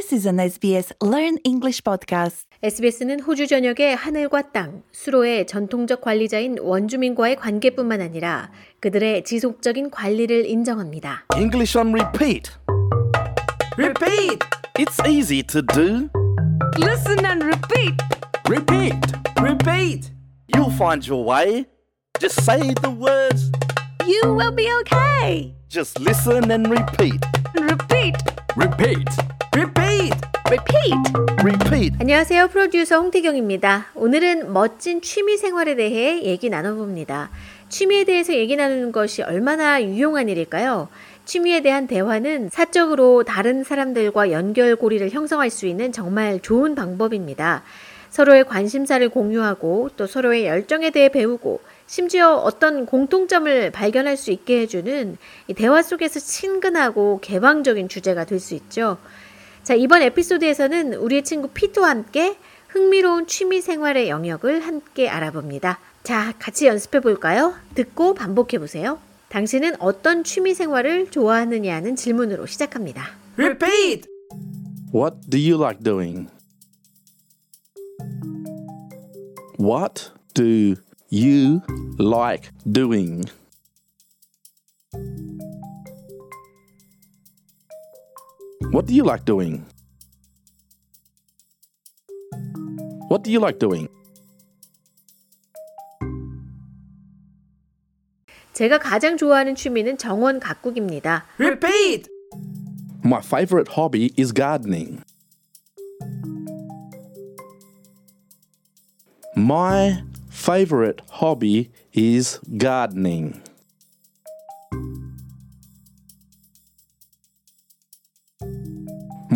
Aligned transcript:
This 0.00 0.14
is 0.14 0.26
an 0.26 0.38
SBS 0.38 0.94
Learn 1.02 1.36
English 1.44 1.84
podcast. 1.84 2.46
SBS는 2.62 3.20
호주 3.20 3.46
전역의 3.46 3.96
하늘과 3.96 4.50
땅, 4.50 4.82
수로의 4.92 5.46
전통적 5.46 6.00
관리자인 6.00 6.56
원주민과의 6.58 7.36
관계뿐만 7.36 8.00
아니라 8.00 8.50
그들의 8.80 9.24
지속적인 9.24 9.90
관리를 9.90 10.46
인정합니다. 10.46 11.26
English 11.36 11.76
on 11.76 11.92
repeat. 11.92 12.50
Repeat! 13.76 14.38
It's 14.78 15.06
easy 15.06 15.42
to 15.42 15.60
do. 15.60 16.08
Listen 16.78 17.22
and 17.26 17.44
repeat! 17.44 18.00
Repeat. 18.48 18.96
Repeat! 19.38 20.10
You'll 20.48 20.74
find 20.78 21.06
your 21.06 21.22
way. 21.22 21.66
Just 22.18 22.42
say 22.42 22.72
the 22.80 22.90
words. 22.90 23.52
You 24.06 24.32
will 24.34 24.52
be 24.52 24.66
okay. 24.80 25.54
Just 25.68 26.00
listen 26.00 26.50
and 26.50 26.70
repeat. 26.70 27.20
Repeat! 27.54 28.16
Repeat. 28.56 29.39
Repeat! 29.52 30.14
Repeat. 30.46 30.94
Repeat. 31.42 31.96
안녕하세요. 32.00 32.48
프로듀서 32.48 33.00
홍태경입니다. 33.00 33.88
오늘은 33.94 34.52
멋진 34.52 35.02
취미 35.02 35.36
생활에 35.36 35.74
대해 35.74 36.22
얘기 36.22 36.48
나눠봅니다. 36.48 37.30
취미에 37.68 38.04
대해서 38.04 38.32
얘기 38.32 38.56
나누는 38.56 38.92
것이 38.92 39.22
얼마나 39.22 39.82
유용한 39.82 40.28
일일까요? 40.28 40.88
취미에 41.24 41.62
대한 41.62 41.86
대화는 41.86 42.50
사적으로 42.50 43.24
다른 43.24 43.64
사람들과 43.64 44.30
연결고리를 44.30 45.10
형성할 45.10 45.50
수 45.50 45.66
있는 45.66 45.90
정말 45.92 46.40
좋은 46.40 46.74
방법입니다. 46.74 47.62
서로의 48.10 48.44
관심사를 48.44 49.08
공유하고 49.08 49.90
또 49.96 50.06
서로의 50.06 50.46
열정에 50.46 50.90
대해 50.90 51.08
배우고 51.08 51.60
심지어 51.86 52.34
어떤 52.36 52.86
공통점을 52.86 53.70
발견할 53.70 54.16
수 54.16 54.30
있게 54.30 54.60
해주는 54.60 55.16
이 55.48 55.54
대화 55.54 55.82
속에서 55.82 56.20
친근하고 56.20 57.18
개방적인 57.20 57.88
주제가 57.88 58.24
될 58.24 58.38
수 58.40 58.54
있죠. 58.54 58.96
자, 59.62 59.74
이번 59.74 60.02
에피소드에서는 60.02 60.94
우리의 60.94 61.22
친구 61.22 61.48
피트와 61.48 61.90
함께 61.90 62.36
흥미로운 62.68 63.26
취미 63.26 63.60
생활의 63.60 64.08
영역을 64.08 64.60
함께 64.60 65.08
알아봅니다. 65.08 65.78
자, 66.02 66.32
같이 66.38 66.66
연습해 66.66 67.00
볼까요? 67.00 67.54
듣고 67.74 68.14
반복해 68.14 68.58
보세요. 68.58 68.98
당신은 69.28 69.80
어떤 69.80 70.24
취미 70.24 70.54
생활을 70.54 71.10
좋아하느냐는 71.10 71.94
질문으로 71.94 72.46
시작합니다. 72.46 73.10
Repeat! 73.36 74.08
What 74.94 75.18
do 75.28 75.38
you 75.38 75.60
like 75.62 75.82
doing? 75.84 76.28
What 79.60 80.10
do 80.34 80.74
you 81.12 81.60
like 81.98 82.50
doing? 82.70 83.24
What 88.71 88.87
do 88.87 88.93
you 88.93 89.03
like 89.03 89.25
doing? 89.25 89.65
What 93.09 93.23
do 93.23 93.31
you 93.31 93.39
like 93.39 93.59
doing? 93.59 93.87
제가 98.53 98.79
가장 98.79 99.17
좋아하는 99.17 99.53
취미는 99.55 99.97
정원 99.97 100.39
가꾸기입니다. 100.39 101.25
Repeat! 101.37 102.09
My 103.03 103.19
favorite 103.19 103.73
hobby 103.75 104.11
is 104.17 104.31
gardening. 104.33 105.03
My 109.37 110.01
favorite 110.31 111.01
hobby 111.21 111.69
is 111.93 112.39
gardening. 112.57 113.41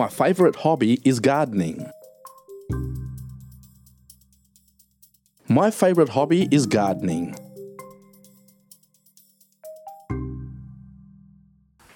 My 0.00 0.08
favorite 0.08 0.56
hobby 0.56 1.00
is 1.04 1.20
gardening. 1.20 1.86
My 5.48 5.70
favorite 5.70 6.10
hobby 6.10 6.48
is 6.52 6.66
gardening. 6.66 7.34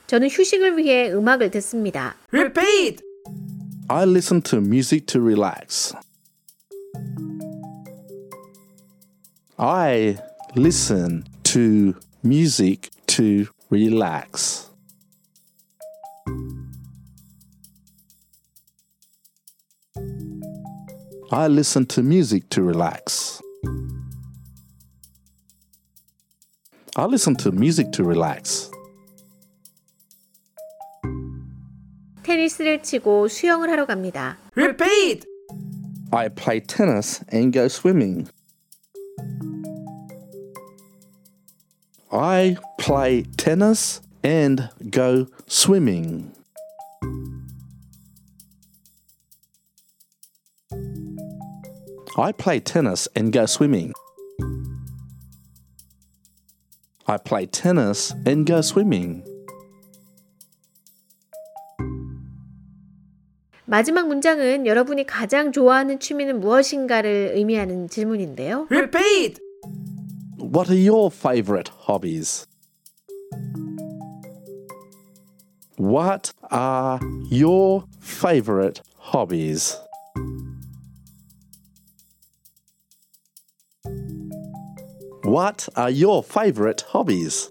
저는 0.06 0.28
휴식을 0.28 0.76
위해 0.76 1.12
음악을 1.12 1.50
듣습니다. 1.52 2.16
Repeat! 2.32 3.02
I 3.88 4.04
listen 4.04 4.40
to 4.42 4.58
music 4.58 5.06
to 5.06 5.20
relax. 5.20 5.94
I 9.56 10.16
listen 10.56 11.24
to 11.44 11.94
music 12.24 12.90
to 13.08 13.46
relax. 13.70 14.70
I 21.34 21.46
listen 21.46 21.86
to 21.86 22.02
music 22.02 22.48
to 22.50 22.62
relax. 22.62 23.40
I 26.96 27.04
listen 27.06 27.36
to 27.36 27.50
music 27.52 27.92
to 27.92 28.04
relax. 28.04 28.70
테니스를 32.22 32.82
치고 32.82 33.28
수영을 33.28 33.70
하러 33.70 33.86
갑니다. 33.86 34.38
Repeat! 34.56 35.26
I 36.12 36.28
play 36.28 36.60
tennis 36.60 37.24
and 37.32 37.52
go 37.52 37.66
swimming. 37.66 38.28
I 42.10 42.56
play 42.78 43.22
tennis 43.36 44.00
and 44.24 44.68
go 44.90 45.26
swimming. 45.46 46.32
I 52.16 52.32
play 52.32 52.60
tennis 52.60 53.08
and 53.14 53.32
go 53.32 53.46
swimming. 53.46 53.92
I 57.06 57.16
play 57.18 57.46
tennis 57.46 58.12
and 58.26 58.46
go 58.46 58.60
swimming. 58.60 59.24
마지막 63.64 64.08
문장은 64.08 64.66
여러분이 64.66 65.06
가장 65.06 65.52
좋아하는 65.52 66.00
취미는 66.00 66.40
무엇인가를 66.40 67.32
의미하는 67.36 67.88
질문인데요. 67.88 68.66
Repeat! 68.68 69.40
What 70.38 70.70
are 70.70 70.76
your 70.76 71.10
favorite 71.14 71.70
hobbies? 71.86 72.46
What 75.78 76.32
are 76.50 76.98
your 77.30 77.84
favorite 78.00 78.82
hobbies? 78.98 79.78
What 85.25 85.69
are 85.75 85.89
your 85.89 86.21
favorite 86.23 86.85
hobbies? 86.93 87.49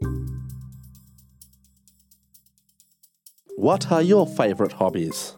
What 3.59 3.89
are 3.93 4.01
your 4.01 4.31
favorite 4.31 4.77
hobbies? 4.81 5.37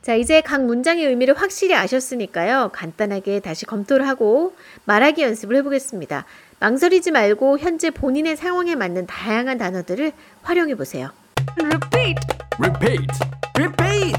자, 0.00 0.14
이제 0.14 0.40
각 0.40 0.64
문장의 0.64 1.04
의미를 1.04 1.34
확실히 1.34 1.74
아셨으니까요. 1.74 2.70
간단하게 2.72 3.40
다시 3.40 3.66
검토를 3.66 4.08
하고 4.08 4.56
말하기 4.86 5.20
연습을 5.22 5.56
해보겠습니다. 5.56 6.24
망설이지 6.58 7.10
말고 7.10 7.58
현재 7.58 7.90
본인의 7.90 8.38
상황에 8.38 8.74
맞는 8.74 9.06
다양한 9.06 9.58
단어들을 9.58 10.12
활용해 10.40 10.76
보세요. 10.76 11.10
Repeat! 11.58 12.16
Repeat. 12.58 13.06
Repeat! 13.54 14.16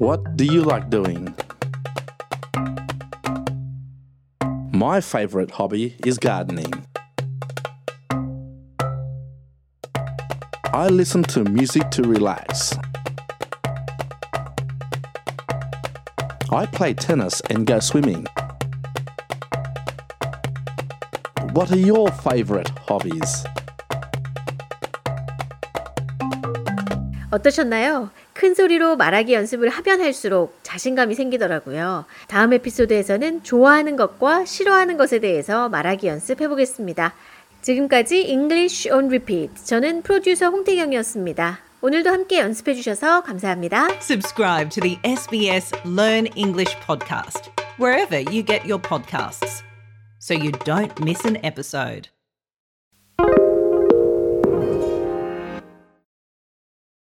What 0.00 0.22
do 0.36 0.44
you 0.44 0.64
like 0.64 0.90
doing? 0.90 1.32
My 4.83 5.01
favorite 5.01 5.51
hobby 5.51 5.95
is 6.05 6.17
gardening. 6.17 6.71
I 10.73 10.87
listen 10.89 11.23
to 11.23 11.43
music 11.43 11.89
to 11.91 12.03
relax. 12.03 12.77
I 16.51 16.65
play 16.65 16.93
tennis 16.93 17.41
and 17.49 17.65
go 17.65 17.79
swimming. 17.79 18.25
What 21.53 21.71
are 21.71 21.77
your 21.77 22.11
favorite 22.11 22.69
hobbies? 22.87 23.45
어떠셨나요? 27.31 28.09
큰 28.34 28.54
소리로 28.54 28.96
말하기 28.96 29.32
연습을 29.32 29.68
하면 29.68 30.00
할수록 30.00 30.58
자신감이 30.62 31.14
생기더라고요. 31.14 32.04
다음 32.28 32.52
에피소드에서는 32.52 33.44
좋아하는 33.44 33.96
것과 33.96 34.44
싫어하는 34.44 34.96
것에 34.96 35.20
대해서 35.20 35.68
말하기 35.68 36.06
연습해 36.08 36.48
보겠습니다. 36.48 37.14
지금까지 37.62 38.28
English 38.28 38.90
on 38.90 39.06
Repeat. 39.06 39.64
저는 39.64 40.02
프로듀서 40.02 40.50
홍태경이었습니다. 40.50 41.60
오늘도 41.80 42.10
함께 42.10 42.38
연습해 42.40 42.74
주셔서 42.74 43.22
감사합니다. 43.22 43.88
Subscribe 44.00 44.68
to 44.70 44.82
the 44.82 44.98
SBS 45.04 45.72
Learn 45.86 46.26
English 46.34 46.76
podcast 46.86 47.50
wherever 47.78 48.18
you 48.30 48.42
get 48.42 48.64
your 48.64 48.80
podcasts 48.80 49.62
so 50.18 50.34
you 50.34 50.50
don't 50.64 50.92
miss 51.02 51.26
an 51.26 51.38
episode. 51.44 52.13